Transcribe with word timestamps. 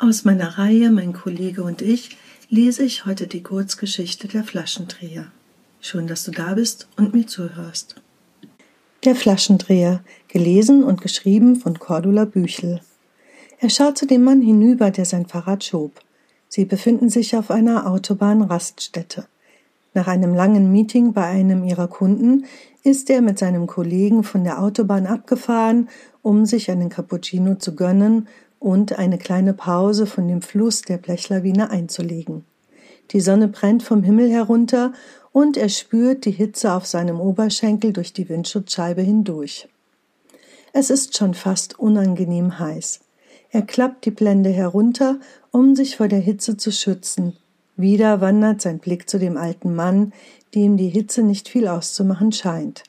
Aus 0.00 0.24
meiner 0.24 0.58
Reihe 0.58 0.92
Mein 0.92 1.12
Kollege 1.12 1.64
und 1.64 1.82
ich 1.82 2.16
lese 2.48 2.84
ich 2.84 3.04
heute 3.04 3.26
die 3.26 3.42
Kurzgeschichte 3.42 4.28
Der 4.28 4.44
Flaschendreher. 4.44 5.26
Schön, 5.80 6.06
dass 6.06 6.22
du 6.22 6.30
da 6.30 6.54
bist 6.54 6.86
und 6.96 7.14
mir 7.14 7.26
zuhörst. 7.26 7.96
Der 9.04 9.16
Flaschendreher, 9.16 10.04
gelesen 10.28 10.84
und 10.84 11.00
geschrieben 11.00 11.56
von 11.56 11.80
Cordula 11.80 12.26
Büchel. 12.26 12.80
Er 13.58 13.70
schaut 13.70 13.98
zu 13.98 14.06
dem 14.06 14.22
Mann 14.22 14.40
hinüber, 14.40 14.92
der 14.92 15.04
sein 15.04 15.26
Fahrrad 15.26 15.64
schob. 15.64 16.00
Sie 16.46 16.64
befinden 16.64 17.08
sich 17.08 17.34
auf 17.34 17.50
einer 17.50 17.90
Autobahnraststätte. 17.90 19.26
Nach 19.94 20.06
einem 20.06 20.32
langen 20.32 20.70
Meeting 20.70 21.12
bei 21.12 21.24
einem 21.24 21.64
ihrer 21.64 21.88
Kunden 21.88 22.44
ist 22.84 23.10
er 23.10 23.20
mit 23.20 23.40
seinem 23.40 23.66
Kollegen 23.66 24.22
von 24.22 24.44
der 24.44 24.62
Autobahn 24.62 25.08
abgefahren, 25.08 25.88
um 26.22 26.46
sich 26.46 26.70
einen 26.70 26.88
Cappuccino 26.88 27.56
zu 27.56 27.74
gönnen 27.74 28.28
und 28.58 28.98
eine 28.98 29.18
kleine 29.18 29.54
Pause 29.54 30.06
von 30.06 30.28
dem 30.28 30.42
Fluss 30.42 30.82
der 30.82 30.98
Blechlawine 30.98 31.70
einzulegen. 31.70 32.44
Die 33.12 33.20
Sonne 33.20 33.48
brennt 33.48 33.82
vom 33.82 34.02
Himmel 34.02 34.30
herunter 34.30 34.92
und 35.32 35.56
er 35.56 35.68
spürt 35.68 36.24
die 36.24 36.30
Hitze 36.30 36.72
auf 36.72 36.86
seinem 36.86 37.20
Oberschenkel 37.20 37.92
durch 37.92 38.12
die 38.12 38.28
Windschutzscheibe 38.28 39.02
hindurch. 39.02 39.68
Es 40.72 40.90
ist 40.90 41.16
schon 41.16 41.34
fast 41.34 41.78
unangenehm 41.78 42.58
heiß. 42.58 43.00
Er 43.50 43.62
klappt 43.62 44.04
die 44.04 44.10
Blende 44.10 44.50
herunter, 44.50 45.18
um 45.50 45.74
sich 45.74 45.96
vor 45.96 46.08
der 46.08 46.18
Hitze 46.18 46.56
zu 46.56 46.70
schützen. 46.70 47.36
Wieder 47.76 48.20
wandert 48.20 48.60
sein 48.60 48.78
Blick 48.78 49.08
zu 49.08 49.18
dem 49.18 49.36
alten 49.36 49.74
Mann, 49.74 50.12
dem 50.54 50.76
die 50.76 50.88
Hitze 50.88 51.22
nicht 51.22 51.48
viel 51.48 51.68
auszumachen 51.68 52.32
scheint. 52.32 52.82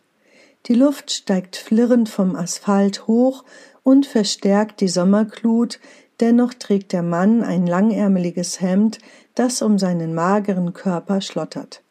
Die 0.66 0.74
Luft 0.74 1.12
steigt 1.12 1.56
flirrend 1.56 2.10
vom 2.10 2.36
Asphalt 2.36 3.08
hoch 3.08 3.46
und 3.90 4.06
verstärkt 4.06 4.82
die 4.82 4.88
Sommerglut, 4.88 5.80
dennoch 6.20 6.54
trägt 6.54 6.94
der 6.94 7.02
Mann 7.02 7.42
ein 7.42 7.66
langärmeliges 7.66 8.62
Hemd, 8.62 9.00
das 9.34 9.64
um 9.64 9.80
seinen 9.80 10.14
mageren 10.14 10.74
Körper 10.74 11.22
schlottert. 11.22 11.82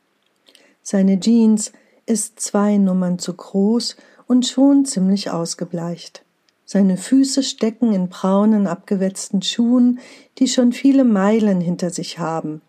Seine 0.81 1.19
Jeans 1.19 1.73
ist 2.07 2.39
zwei 2.39 2.77
Nummern 2.77 3.19
zu 3.19 3.35
groß 3.35 3.97
und 4.29 4.47
schon 4.47 4.85
ziemlich 4.85 5.31
ausgebleicht. 5.31 6.25
Seine 6.65 6.99
Füße 6.99 7.43
stecken 7.43 7.93
in 7.93 8.09
braunen, 8.09 8.69
abgewetzten 8.69 9.43
Schuhen, 9.43 9.99
die 10.39 10.47
schon 10.47 10.71
viele 10.71 11.03
Meilen 11.03 11.61
hinter 11.61 11.91
sich 11.91 12.21
haben. 12.21 12.62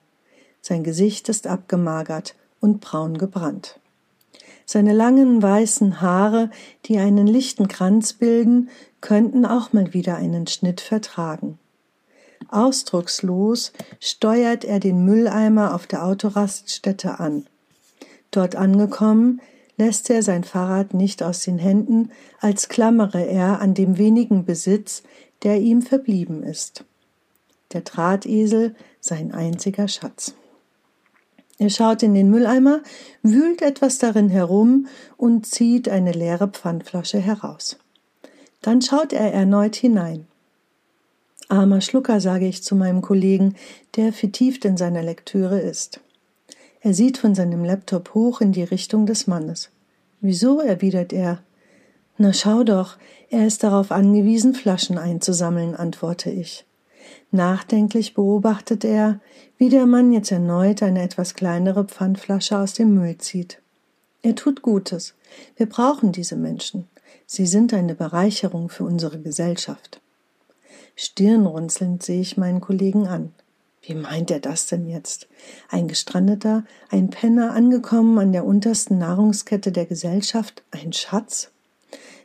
Sein 0.60 0.84
Gesicht 0.84 1.30
ist 1.30 1.46
abgemagert 1.46 2.34
und 2.60 2.82
braun 2.82 3.20
gebrannt. 3.20 3.80
Seine 4.72 4.94
langen 4.94 5.42
weißen 5.42 6.00
Haare, 6.00 6.52
die 6.86 7.00
einen 7.00 7.26
lichten 7.26 7.68
Kranz 7.68 8.14
bilden, 8.14 8.70
könnten 9.02 9.44
auch 9.44 9.74
mal 9.74 9.96
wieder 9.96 10.18
einen 10.18 10.46
Schnitt 10.46 10.80
vertragen. 10.80 11.58
Ausdruckslos 12.50 13.74
steuert 14.00 14.64
er 14.64 14.80
den 14.80 15.04
Mülleimer 15.06 15.74
auf 15.74 15.88
der 15.88 16.06
Autoraststätte 16.06 17.20
an. 17.20 17.48
Dort 18.30 18.56
angekommen, 18.56 19.42
lässt 19.78 20.08
er 20.12 20.22
sein 20.22 20.44
Fahrrad 20.44 20.94
nicht 20.94 21.24
aus 21.24 21.42
den 21.42 21.58
Händen, 21.58 22.12
als 22.40 22.70
klammere 22.70 23.26
er 23.26 23.62
an 23.62 23.74
dem 23.74 23.98
wenigen 23.98 24.46
Besitz, 24.46 25.02
der 25.42 25.60
ihm 25.60 25.82
verblieben 25.82 26.44
ist. 26.44 26.86
Der 27.74 27.82
Drahtesel 27.82 28.76
sein 29.00 29.34
einziger 29.34 29.88
Schatz. 29.88 30.36
Er 31.60 31.70
schaut 31.70 32.04
in 32.04 32.14
den 32.14 32.30
Mülleimer, 32.30 32.82
wühlt 33.22 33.62
etwas 33.62 33.98
darin 33.98 34.30
herum 34.30 34.88
und 35.18 35.46
zieht 35.46 35.90
eine 35.90 36.14
leere 36.14 36.48
Pfandflasche 36.48 37.20
heraus. 37.20 37.78
Dann 38.62 38.82
schaut 38.82 39.12
er 39.12 39.34
erneut 39.34 39.76
hinein. 39.76 40.26
Armer 41.50 41.82
Schlucker, 41.82 42.22
sage 42.22 42.48
ich 42.48 42.64
zu 42.64 42.76
meinem 42.76 43.02
Kollegen, 43.02 43.56
der 43.98 44.14
vertieft 44.14 44.64
in 44.64 44.78
seiner 44.78 45.04
Lektüre 45.04 45.60
ist. 45.60 46.00
Er 46.82 46.94
sieht 46.94 47.18
von 47.18 47.36
seinem 47.36 47.66
Laptop 47.66 48.14
hoch 48.14 48.40
in 48.40 48.54
die 48.54 48.64
Richtung 48.64 49.06
des 49.06 49.28
Mannes. 49.28 49.70
Wieso? 50.22 50.62
erwidert 50.62 51.12
er. 51.12 51.42
Na 52.18 52.32
schau 52.32 52.64
doch, 52.64 52.98
er 53.30 53.46
ist 53.46 53.64
darauf 53.64 53.92
angewiesen, 53.92 54.54
Flaschen 54.54 54.98
einzusammeln, 54.98 55.76
antworte 55.76 56.30
ich. 56.30 56.66
Nachdenklich 57.32 58.14
beobachtet 58.14 58.84
er, 58.84 59.20
wie 59.58 59.70
der 59.70 59.86
Mann 59.86 60.12
jetzt 60.12 60.32
erneut 60.32 60.82
eine 60.82 61.02
etwas 61.02 61.36
kleinere 61.36 61.86
Pfandflasche 61.86 62.58
aus 62.58 62.74
dem 62.74 62.94
Müll 62.96 63.18
zieht. 63.18 63.62
Er 64.22 64.36
tut 64.36 64.62
Gutes. 64.62 65.14
Wir 65.56 65.68
brauchen 65.68 66.12
diese 66.12 66.36
Menschen. 66.36 66.88
Sie 67.26 67.46
sind 67.46 67.74
eine 67.74 67.96
Bereicherung 67.96 68.70
für 68.70 68.84
unsere 68.84 69.20
Gesellschaft. 69.20 70.02
Stirnrunzelnd 70.96 72.04
sehe 72.04 72.22
ich 72.22 72.38
meinen 72.38 72.60
Kollegen 72.60 73.08
an. 73.08 73.32
Wie 73.82 73.94
meint 73.94 74.30
er 74.32 74.40
das 74.40 74.66
denn 74.66 74.88
jetzt? 74.88 75.28
Ein 75.70 75.88
Gestrandeter, 75.88 76.66
ein 76.90 77.10
Penner 77.10 77.54
angekommen 77.54 78.18
an 78.20 78.34
der 78.34 78.46
untersten 78.46 78.98
Nahrungskette 78.98 79.72
der 79.72 79.86
Gesellschaft, 79.86 80.64
ein 80.72 80.92
Schatz? 80.92 81.52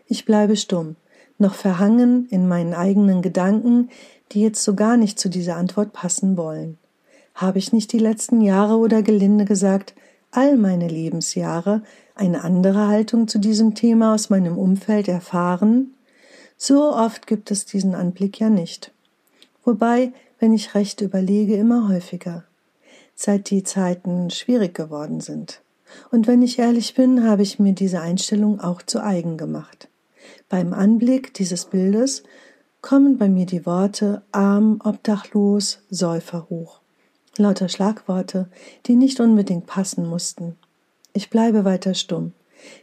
Ich 0.06 0.24
bleibe 0.24 0.56
stumm, 0.56 0.96
noch 1.38 1.54
verhangen 1.54 2.26
in 2.30 2.48
meinen 2.48 2.74
eigenen 2.74 3.22
Gedanken, 3.22 3.90
die 4.32 4.40
jetzt 4.40 4.62
so 4.62 4.74
gar 4.74 4.96
nicht 4.96 5.18
zu 5.18 5.28
dieser 5.28 5.56
Antwort 5.56 5.92
passen 5.92 6.36
wollen. 6.36 6.78
Habe 7.34 7.58
ich 7.58 7.72
nicht 7.72 7.92
die 7.92 7.98
letzten 7.98 8.40
Jahre 8.40 8.76
oder 8.76 9.02
gelinde 9.02 9.44
gesagt, 9.44 9.94
all 10.30 10.56
meine 10.56 10.88
Lebensjahre 10.88 11.82
eine 12.14 12.44
andere 12.44 12.86
Haltung 12.86 13.28
zu 13.28 13.38
diesem 13.38 13.74
Thema 13.74 14.14
aus 14.14 14.30
meinem 14.30 14.56
Umfeld 14.56 15.08
erfahren? 15.08 15.94
So 16.56 16.94
oft 16.94 17.26
gibt 17.26 17.50
es 17.50 17.64
diesen 17.64 17.94
Anblick 17.94 18.38
ja 18.38 18.50
nicht. 18.50 18.92
Wobei, 19.64 20.12
wenn 20.38 20.52
ich 20.52 20.74
recht 20.74 21.00
überlege, 21.00 21.56
immer 21.56 21.88
häufiger, 21.88 22.44
seit 23.14 23.50
die 23.50 23.62
Zeiten 23.62 24.30
schwierig 24.30 24.74
geworden 24.74 25.20
sind. 25.20 25.60
Und 26.10 26.26
wenn 26.26 26.42
ich 26.42 26.58
ehrlich 26.58 26.94
bin, 26.94 27.24
habe 27.28 27.42
ich 27.42 27.58
mir 27.58 27.72
diese 27.72 28.00
Einstellung 28.00 28.60
auch 28.60 28.82
zu 28.82 29.02
eigen 29.02 29.36
gemacht. 29.36 29.88
Beim 30.48 30.72
Anblick 30.72 31.34
dieses 31.34 31.66
Bildes 31.66 32.22
kommen 32.84 33.16
bei 33.16 33.30
mir 33.30 33.46
die 33.46 33.64
Worte 33.64 34.20
arm, 34.30 34.78
obdachlos, 34.84 35.78
Säufer 35.88 36.48
hoch. 36.50 36.80
Lauter 37.38 37.70
Schlagworte, 37.70 38.46
die 38.84 38.94
nicht 38.94 39.20
unbedingt 39.20 39.64
passen 39.64 40.06
mussten. 40.06 40.56
Ich 41.14 41.30
bleibe 41.30 41.64
weiter 41.64 41.94
stumm. 41.94 42.32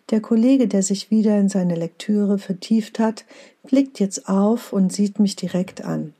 Der 0.09 0.19
Kollege, 0.19 0.67
der 0.67 0.81
sich 0.81 1.11
wieder 1.11 1.37
in 1.37 1.49
seine 1.49 1.75
Lektüre 1.75 2.39
vertieft 2.39 2.97
hat, 2.97 3.25
blickt 3.61 3.99
jetzt 3.99 4.27
auf 4.27 4.73
und 4.73 4.91
sieht 4.91 5.19
mich 5.19 5.35
direkt 5.35 5.85
an. 5.85 6.15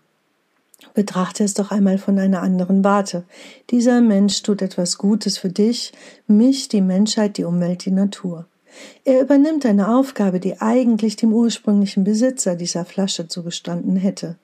Betrachte 0.94 1.44
es 1.44 1.56
doch 1.56 1.72
einmal 1.72 1.98
von 1.98 2.20
einer 2.20 2.44
anderen 2.44 2.84
Warte. 2.84 3.24
Dieser 3.72 4.00
Mensch 4.00 4.44
tut 4.44 4.62
etwas 4.62 5.00
Gutes 5.00 5.40
für 5.40 5.50
dich, 5.50 5.92
mich, 6.28 6.70
die 6.70 6.82
Menschheit, 6.82 7.36
die 7.38 7.46
Umwelt, 7.46 7.84
die 7.86 7.92
Natur. 7.92 8.46
Er 9.04 9.22
übernimmt 9.22 9.66
eine 9.66 9.96
Aufgabe, 9.96 10.40
die 10.40 10.62
eigentlich 10.62 11.16
dem 11.16 11.34
ursprünglichen 11.34 12.04
Besitzer 12.04 12.56
dieser 12.56 12.86
Flasche 12.86 13.28
zugestanden 13.28 13.96
hätte. 13.96 14.38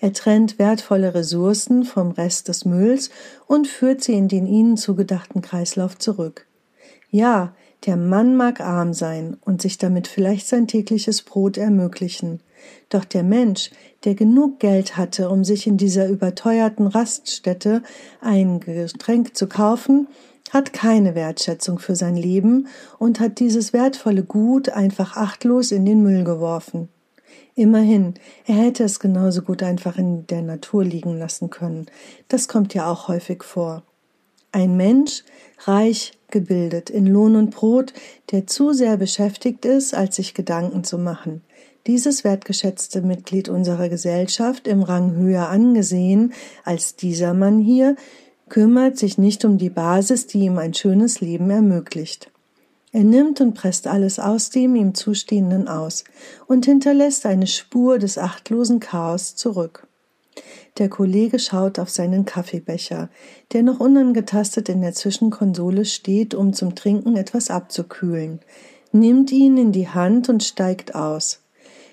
Er 0.00 0.12
trennt 0.12 0.58
wertvolle 0.58 1.14
Ressourcen 1.14 1.84
vom 1.84 2.12
Rest 2.12 2.48
des 2.48 2.64
Mülls 2.64 3.10
und 3.46 3.68
führt 3.68 4.02
sie 4.02 4.14
in 4.14 4.28
den 4.28 4.46
ihnen 4.46 4.76
zugedachten 4.76 5.42
Kreislauf 5.42 5.98
zurück. 5.98 6.46
Ja, 7.10 7.54
der 7.84 7.96
Mann 7.96 8.36
mag 8.36 8.60
arm 8.60 8.94
sein 8.94 9.36
und 9.44 9.62
sich 9.62 9.78
damit 9.78 10.08
vielleicht 10.08 10.48
sein 10.48 10.66
tägliches 10.66 11.22
Brot 11.22 11.56
ermöglichen. 11.56 12.40
Doch 12.88 13.04
der 13.04 13.22
Mensch, 13.22 13.70
der 14.04 14.14
genug 14.14 14.58
Geld 14.60 14.96
hatte, 14.96 15.28
um 15.28 15.44
sich 15.44 15.66
in 15.66 15.76
dieser 15.76 16.08
überteuerten 16.08 16.86
Raststätte 16.86 17.82
ein 18.20 18.60
Getränk 18.60 19.36
zu 19.36 19.46
kaufen, 19.46 20.08
hat 20.52 20.72
keine 20.72 21.14
Wertschätzung 21.14 21.78
für 21.78 21.96
sein 21.96 22.16
Leben 22.16 22.68
und 22.98 23.20
hat 23.20 23.40
dieses 23.40 23.72
wertvolle 23.72 24.22
Gut 24.22 24.68
einfach 24.68 25.16
achtlos 25.16 25.72
in 25.72 25.84
den 25.84 26.02
Müll 26.02 26.24
geworfen. 26.24 26.88
Immerhin, 27.54 28.14
er 28.46 28.56
hätte 28.56 28.84
es 28.84 29.00
genauso 29.00 29.40
gut 29.40 29.62
einfach 29.62 29.96
in 29.96 30.26
der 30.26 30.42
Natur 30.42 30.84
liegen 30.84 31.18
lassen 31.18 31.48
können. 31.48 31.86
Das 32.28 32.48
kommt 32.48 32.74
ja 32.74 32.90
auch 32.90 33.08
häufig 33.08 33.42
vor. 33.42 33.82
Ein 34.52 34.76
Mensch, 34.76 35.24
reich 35.64 36.12
gebildet, 36.30 36.90
in 36.90 37.06
Lohn 37.06 37.34
und 37.34 37.50
Brot, 37.50 37.94
der 38.30 38.46
zu 38.46 38.72
sehr 38.72 38.98
beschäftigt 38.98 39.64
ist, 39.64 39.94
als 39.94 40.16
sich 40.16 40.34
Gedanken 40.34 40.84
zu 40.84 40.98
machen. 40.98 41.42
Dieses 41.86 42.24
wertgeschätzte 42.24 43.00
Mitglied 43.00 43.48
unserer 43.48 43.88
Gesellschaft, 43.88 44.66
im 44.66 44.82
Rang 44.82 45.14
höher 45.16 45.48
angesehen 45.48 46.32
als 46.64 46.96
dieser 46.96 47.32
Mann 47.32 47.58
hier, 47.60 47.96
kümmert 48.48 48.96
sich 48.96 49.18
nicht 49.18 49.44
um 49.44 49.58
die 49.58 49.70
Basis, 49.70 50.26
die 50.26 50.40
ihm 50.40 50.58
ein 50.58 50.74
schönes 50.74 51.20
Leben 51.20 51.50
ermöglicht. 51.50 52.30
Er 52.92 53.04
nimmt 53.04 53.40
und 53.40 53.54
presst 53.54 53.86
alles 53.86 54.18
aus 54.18 54.50
dem 54.50 54.74
ihm 54.74 54.94
zustehenden 54.94 55.68
aus 55.68 56.04
und 56.46 56.64
hinterlässt 56.64 57.26
eine 57.26 57.46
Spur 57.46 57.98
des 57.98 58.16
achtlosen 58.16 58.80
Chaos 58.80 59.36
zurück. 59.36 59.86
Der 60.78 60.88
Kollege 60.88 61.38
schaut 61.38 61.78
auf 61.78 61.90
seinen 61.90 62.24
Kaffeebecher, 62.24 63.08
der 63.52 63.62
noch 63.62 63.80
unangetastet 63.80 64.68
in 64.68 64.82
der 64.82 64.92
Zwischenkonsole 64.92 65.84
steht, 65.84 66.34
um 66.34 66.52
zum 66.52 66.74
Trinken 66.74 67.16
etwas 67.16 67.50
abzukühlen, 67.50 68.40
nimmt 68.92 69.32
ihn 69.32 69.56
in 69.56 69.72
die 69.72 69.88
Hand 69.88 70.28
und 70.28 70.42
steigt 70.42 70.94
aus. 70.94 71.42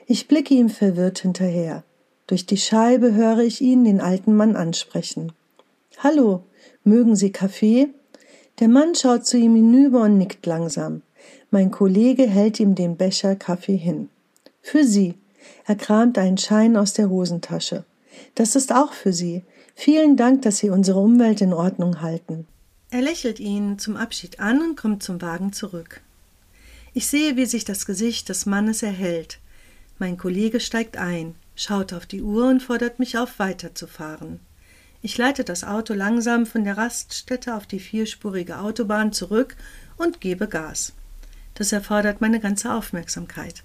Ich 0.05 0.27
blicke 0.27 0.53
ihm 0.53 0.69
verwirrt 0.69 1.19
hinterher. 1.19 1.83
Durch 2.27 2.45
die 2.45 2.57
Scheibe 2.57 3.13
höre 3.13 3.39
ich 3.39 3.61
ihn, 3.61 3.83
den 3.83 4.01
alten 4.01 4.35
Mann, 4.35 4.55
ansprechen. 4.55 5.31
Hallo, 6.03 6.43
mögen 6.83 7.15
Sie 7.15 7.31
Kaffee? 7.31 7.87
Der 8.59 8.67
Mann 8.67 8.93
schaut 8.93 9.25
zu 9.25 9.37
ihm 9.37 9.55
hinüber 9.55 10.01
und 10.01 10.17
nickt 10.17 10.45
langsam. 10.45 11.01
Mein 11.49 11.71
Kollege 11.71 12.27
hält 12.27 12.59
ihm 12.59 12.75
den 12.75 12.97
Becher 12.97 13.37
Kaffee 13.37 13.77
hin. 13.77 14.09
Für 14.61 14.83
Sie. 14.83 15.13
Er 15.65 15.75
kramt 15.75 16.17
einen 16.17 16.37
Schein 16.37 16.75
aus 16.75 16.91
der 16.91 17.09
Hosentasche. 17.09 17.85
Das 18.35 18.57
ist 18.57 18.73
auch 18.73 18.91
für 18.91 19.13
Sie. 19.13 19.43
Vielen 19.75 20.17
Dank, 20.17 20.41
dass 20.41 20.57
Sie 20.57 20.69
unsere 20.69 20.99
Umwelt 20.99 21.39
in 21.39 21.53
Ordnung 21.53 22.01
halten. 22.01 22.47
Er 22.91 23.01
lächelt 23.01 23.39
ihn 23.39 23.79
zum 23.79 23.95
Abschied 23.95 24.41
an 24.41 24.59
und 24.61 24.75
kommt 24.75 25.03
zum 25.03 25.21
Wagen 25.21 25.53
zurück. 25.53 26.01
Ich 26.93 27.07
sehe, 27.07 27.37
wie 27.37 27.45
sich 27.45 27.63
das 27.63 27.85
Gesicht 27.85 28.27
des 28.27 28.45
Mannes 28.45 28.83
erhellt. 28.83 29.39
Mein 29.99 30.17
Kollege 30.17 30.59
steigt 30.59 30.97
ein, 30.97 31.35
schaut 31.55 31.93
auf 31.93 32.05
die 32.05 32.21
Uhr 32.21 32.49
und 32.49 32.61
fordert 32.61 32.99
mich 32.99 33.17
auf, 33.17 33.39
weiterzufahren. 33.39 34.41
Ich 35.05 35.17
leite 35.17 35.43
das 35.43 35.65
Auto 35.65 35.93
langsam 35.93 36.45
von 36.45 36.63
der 36.63 36.77
Raststätte 36.77 37.55
auf 37.55 37.67
die 37.67 37.81
vierspurige 37.81 38.59
Autobahn 38.59 39.11
zurück 39.11 39.57
und 39.97 40.21
gebe 40.21 40.47
Gas. 40.47 40.93
Das 41.55 41.73
erfordert 41.73 42.21
meine 42.21 42.39
ganze 42.39 42.73
Aufmerksamkeit. 42.73 43.63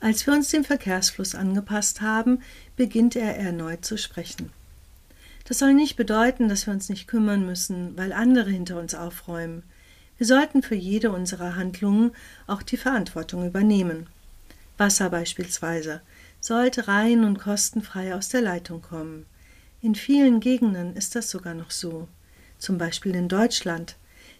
Als 0.00 0.26
wir 0.26 0.34
uns 0.34 0.48
dem 0.50 0.64
Verkehrsfluss 0.64 1.36
angepasst 1.36 2.00
haben, 2.00 2.42
beginnt 2.74 3.14
er 3.14 3.36
erneut 3.36 3.84
zu 3.84 3.96
sprechen. 3.96 4.50
Das 5.44 5.60
soll 5.60 5.72
nicht 5.72 5.94
bedeuten, 5.94 6.48
dass 6.48 6.66
wir 6.66 6.74
uns 6.74 6.88
nicht 6.88 7.06
kümmern 7.06 7.46
müssen, 7.46 7.96
weil 7.96 8.12
andere 8.12 8.50
hinter 8.50 8.80
uns 8.80 8.96
aufräumen. 8.96 9.62
Wir 10.18 10.26
sollten 10.26 10.64
für 10.64 10.74
jede 10.74 11.12
unserer 11.12 11.54
Handlungen 11.54 12.10
auch 12.48 12.62
die 12.62 12.76
Verantwortung 12.76 13.46
übernehmen. 13.46 14.08
Wasser 14.78 15.10
beispielsweise 15.10 16.00
sollte 16.40 16.88
rein 16.88 17.22
und 17.22 17.38
kostenfrei 17.38 18.16
aus 18.16 18.30
der 18.30 18.40
Leitung 18.40 18.82
kommen. 18.82 19.26
In 19.86 19.94
vielen 19.94 20.40
Gegenden 20.40 20.96
ist 20.96 21.14
das 21.14 21.30
sogar 21.30 21.54
noch 21.54 21.70
so, 21.70 22.08
zum 22.58 22.76
Beispiel 22.76 23.14
in 23.14 23.28
Deutschland. 23.28 23.94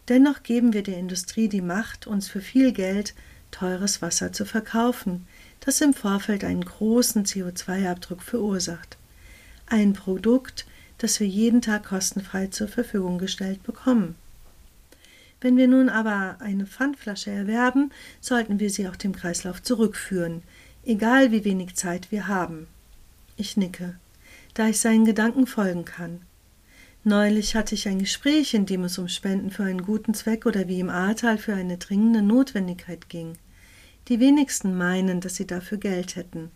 Dennoch 0.09 0.43
geben 0.43 0.73
wir 0.73 0.83
der 0.83 0.99
Industrie 0.99 1.49
die 1.49 1.61
Macht, 1.61 2.09
uns 2.09 2.27
für 2.27 2.41
viel 2.41 2.73
Geld 2.73 3.15
teures 3.53 4.03
Wasser 4.03 4.33
zu 4.33 4.45
verkaufen, 4.45 5.25
das 5.61 5.81
im 5.81 5.95
Vorfeld 5.95 6.43
einen 6.43 6.65
großen 6.65 7.27
CO2-Abdruck 7.27 8.23
verursacht. 8.23 8.97
Ein 9.67 9.93
Produkt, 9.93 10.67
das 10.99 11.21
wir 11.21 11.29
jeden 11.29 11.63
Tag 11.63 11.85
kostenfrei 11.85 12.49
zur 12.49 12.67
Verfügung 12.67 13.19
gestellt 13.19 13.63
bekommen. 13.63 14.17
Wenn 15.41 15.57
wir 15.57 15.69
nun 15.69 15.89
aber 15.89 16.39
eine 16.41 16.67
Pfandflasche 16.67 17.31
erwerben, 17.31 17.93
sollten 18.21 18.59
wir 18.59 18.71
sie 18.71 18.89
auch 18.89 18.97
dem 18.97 19.15
Kreislauf 19.15 19.63
zurückführen, 19.63 20.43
egal 20.85 21.31
wie 21.31 21.45
wenig 21.45 21.77
Zeit 21.77 22.11
wir 22.11 22.27
haben. 22.27 22.67
Ich 23.37 23.57
nicke, 23.57 23.95
da 24.57 24.69
ich 24.69 24.81
seinen 24.81 25.05
Gedanken 25.05 25.47
folgen 25.47 25.85
kann. 25.85 26.23
Neulich 27.05 27.55
hatte 27.55 27.75
ich 27.75 27.87
ein 27.87 27.99
Gespräch, 27.99 28.55
in 28.55 28.65
dem 28.65 28.85
es 28.85 28.99
um 28.99 29.07
Spenden 29.07 29.51
für 29.51 29.65
einen 29.65 29.83
guten 29.83 30.15
Zweck 30.15 30.47
oder 30.47 30.67
wie 30.67 30.81
im 30.81 30.89
Ahrtal 30.89 31.37
für 31.37 31.55
eine 31.55 31.77
dringende 31.77 32.23
Notwendigkeit 32.23 33.11
ging. 33.11 33.35
Die 34.09 34.19
wenigsten 34.19 34.77
meinen, 34.77 35.21
dass 35.21 35.37
sie 35.37 35.47
dafür 35.47 35.79
Geld 35.79 36.17
hätten. 36.17 36.51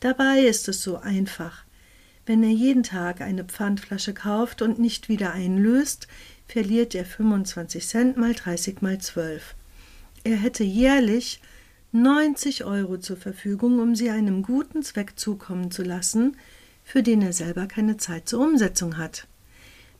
Dabei 0.00 0.40
ist 0.40 0.68
es 0.68 0.82
so 0.82 0.98
einfach. 0.98 1.64
Wenn 2.26 2.42
er 2.42 2.50
jeden 2.50 2.82
Tag 2.82 3.20
eine 3.20 3.44
Pfandflasche 3.44 4.14
kauft 4.14 4.60
und 4.60 4.80
nicht 4.80 5.08
wieder 5.08 5.32
einlöst, 5.32 6.08
verliert 6.48 6.94
er 6.94 7.04
25 7.04 7.86
Cent 7.86 8.16
mal 8.16 8.34
30 8.34 8.82
mal 8.82 8.98
12. 8.98 9.54
Er 10.24 10.36
hätte 10.36 10.64
jährlich 10.64 11.40
90 11.92 12.64
Euro 12.64 12.98
zur 12.98 13.16
Verfügung, 13.16 13.78
um 13.78 13.94
sie 13.94 14.10
einem 14.10 14.42
guten 14.42 14.82
Zweck 14.82 15.12
zukommen 15.16 15.70
zu 15.70 15.84
lassen, 15.84 16.36
für 16.84 17.02
den 17.02 17.22
er 17.22 17.32
selber 17.32 17.66
keine 17.66 17.96
Zeit 17.96 18.28
zur 18.28 18.44
Umsetzung 18.44 18.96
hat. 18.98 19.26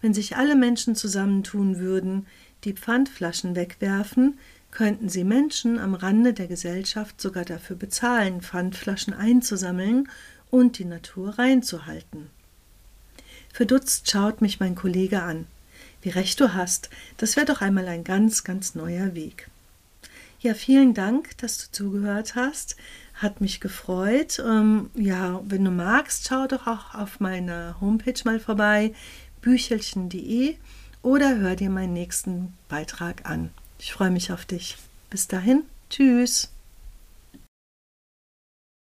Wenn 0.01 0.15
sich 0.15 0.37
alle 0.37 0.55
Menschen 0.55 0.95
zusammentun 0.95 1.79
würden, 1.79 2.27
die 2.65 2.75
Pfandflaschen 2.75 3.57
wegwerfen, 3.57 4.39
könnten 4.71 5.09
sie 5.09 5.25
Menschen 5.25 5.79
am 5.79 5.95
Rande 5.95 6.35
der 6.35 6.47
Gesellschaft 6.47 7.21
sogar 7.21 7.45
dafür 7.45 7.77
bezahlen, 7.77 8.43
Pfandflaschen 8.43 9.15
einzusammeln 9.15 10.09
und 10.51 10.79
die 10.79 10.85
Natur 10.85 11.39
reinzuhalten. 11.39 12.29
Verdutzt 13.53 14.11
schaut 14.11 14.41
mich 14.41 14.61
mein 14.61 14.75
Kollege 14.75 15.23
an. 15.23 15.47
Wie 16.03 16.11
recht 16.11 16.41
du 16.41 16.55
hast, 16.55 16.91
das 17.17 17.37
wäre 17.37 17.47
doch 17.47 17.61
einmal 17.61 17.89
ein 17.89 18.05
ganz, 18.05 18.45
ganz 18.45 18.75
neuer 18.75 19.15
Weg. 19.15 19.49
Ja, 20.41 20.53
vielen 20.53 20.93
Dank, 20.93 21.39
dass 21.39 21.59
du 21.59 21.73
zugehört 21.73 22.35
hast. 22.35 22.77
Hat 23.15 23.41
mich 23.41 23.61
gefreut. 23.61 24.43
Ähm, 24.45 24.91
ja, 24.95 25.41
wenn 25.45 25.65
du 25.65 25.71
magst, 25.71 26.27
schau 26.29 26.47
doch 26.47 26.67
auch 26.67 26.95
auf 26.95 27.21
meiner 27.21 27.81
Homepage 27.81 28.21
mal 28.25 28.41
vorbei, 28.41 28.93
büchelchen.de 29.41 30.57
oder 31.03 31.37
hör 31.37 31.55
dir 31.55 31.71
meinen 31.71 31.93
nächsten 31.93 32.55
Beitrag 32.69 33.29
an. 33.29 33.51
Ich 33.79 33.93
freue 33.93 34.11
mich 34.11 34.33
auf 34.33 34.45
dich. 34.45 34.79
Bis 35.11 35.29
dahin, 35.29 35.65
tschüss. 35.91 36.54